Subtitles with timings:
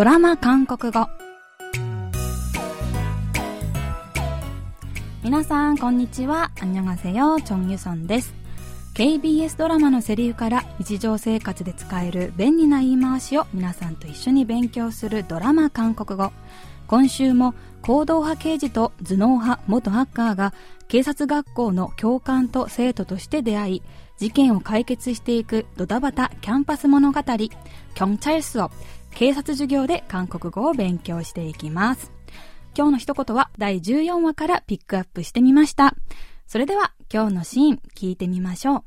[0.00, 1.06] ドラマ韓国語。
[5.22, 6.50] 皆さんこんにちは。
[6.62, 8.32] アンニョンハセヨチョンユソンです
[8.94, 16.32] KBS ドラマのセリフから日常生活で使える便利な言い回しを皆さんと一緒に勉強するドラマ韓国語。
[16.86, 20.54] 今週も行動派刑事と頭脳派元ハッカーが
[20.88, 23.82] 警察学校の教官と生徒として出会い
[24.19, 27.21] 事件を解決していくドタバタキャンパス物語
[27.95, 28.71] 경찰수업
[29.13, 32.11] 警察授業で韓国語を勉強していきます
[32.77, 35.95] 今日の一言は第14話からピックアップしてみました
[36.47, 38.83] それでは今日のシーン聞いてみましょう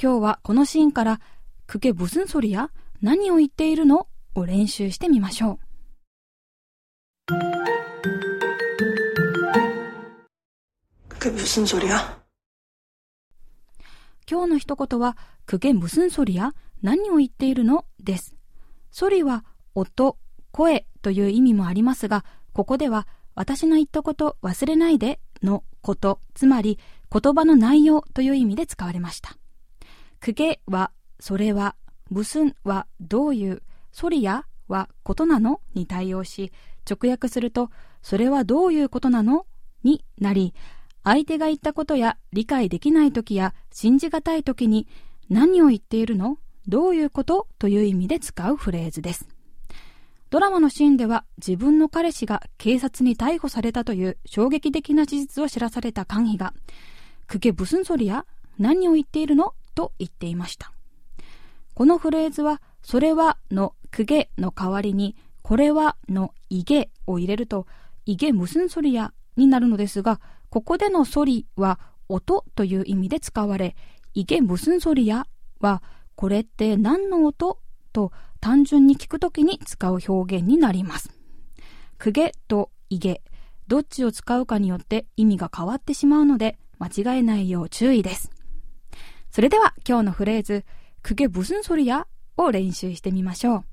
[0.00, 1.20] 今日はこのシーンから、
[1.66, 2.70] くケブスンソリや
[3.02, 4.06] 何を言っているの？
[4.36, 5.58] を練習してみましょう。
[11.08, 12.16] クケブスンソや？
[14.30, 15.16] 今日の一言は、
[15.46, 17.84] くケブスンソリや何を言っているの？
[17.98, 18.36] です。
[18.92, 19.44] ソリは
[19.74, 20.16] 音、
[20.52, 26.78] 声という意味もありますが、ここでは私の言ったこと忘れないでのこと、つまり
[27.10, 29.36] 言葉の内容という意味で使われました。
[30.20, 30.90] くげは、
[31.20, 31.76] それは、
[32.10, 33.62] ぶすんは、どういう、
[33.92, 36.52] そりやは、ことなのに対応し、
[36.88, 37.70] 直訳すると、
[38.02, 39.46] それはどういうことなの
[39.82, 40.54] になり、
[41.04, 44.86] 相手が言ったことや理解できない時や信じがたい時に、
[45.28, 46.38] 何を言っているの？
[46.66, 49.28] どういうことという意味で使うフレーズです。
[50.30, 56.52] ドラマのシーンでは自分の彼氏が警察に逮捕されたという衝撃的な事実を知らされた官ンが、
[57.26, 58.26] クげブスンソリア
[58.58, 59.54] 何を言っているの？
[59.78, 60.72] と言っていました。
[61.74, 67.68] このフレーズは、それはのくげの代わりに、これはのいげを入れると、
[68.04, 71.78] いげむすんそりやになるのですが、ここでのソリは
[72.08, 73.76] 音という意味で使われ、
[74.14, 75.28] いげむすんそりや
[75.60, 75.80] は、
[76.16, 77.60] これって何の音
[77.92, 81.12] と単純に聞くときに使う表現になります。
[81.98, 83.22] くげといげ、
[83.68, 88.32] どっちを使うかによって意味が変わってしまうので、間違えないよう注意です。
[89.37, 90.65] それでは今日のフレーズ、
[91.01, 92.05] くげ무슨소리야
[92.37, 93.63] を練習してみましょう。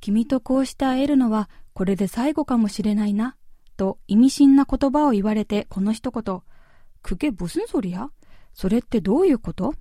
[0.00, 3.36] 君とこうして会えるのはこれで最後かもしれないな、
[3.76, 6.42] と意味深な言葉を言われてこの一言、
[7.02, 8.10] くげ무슨소리야
[8.54, 9.74] それってどういうこと